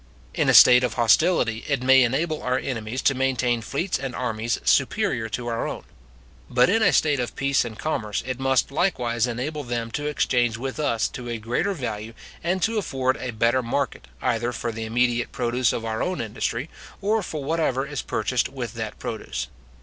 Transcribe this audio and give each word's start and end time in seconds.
In 0.33 0.49
a 0.49 0.53
state 0.55 0.83
of 0.83 0.95
hostility, 0.95 1.63
it 1.67 1.83
may 1.83 2.01
enable 2.01 2.41
our 2.41 2.57
enemies 2.57 3.03
to 3.03 3.13
maintain 3.13 3.61
fleets 3.61 3.99
and 3.99 4.15
armies 4.15 4.59
superior 4.65 5.29
to 5.29 5.45
our 5.45 5.67
own; 5.67 5.83
but 6.49 6.71
in 6.71 6.81
a 6.81 6.91
state 6.91 7.19
of 7.19 7.35
peace 7.35 7.63
and 7.63 7.77
commerce 7.77 8.23
it 8.25 8.39
must 8.39 8.71
likewise 8.71 9.27
enable 9.27 9.63
them 9.63 9.91
to 9.91 10.07
exchange 10.07 10.57
with 10.57 10.79
us 10.79 11.07
to 11.09 11.29
a 11.29 11.37
greater 11.37 11.73
value, 11.75 12.13
and 12.43 12.63
to 12.63 12.79
afford 12.79 13.15
a 13.17 13.29
better 13.29 13.61
market, 13.61 14.07
either 14.23 14.51
for 14.51 14.71
the 14.71 14.85
immediate 14.85 15.31
produce 15.31 15.71
of 15.71 15.85
our 15.85 16.01
own 16.01 16.19
industry, 16.19 16.67
or 16.99 17.21
for 17.21 17.43
whatever 17.43 17.85
is 17.85 18.01
purchased 18.01 18.49
with 18.49 18.73
that 18.73 18.97
produce. 18.97 19.49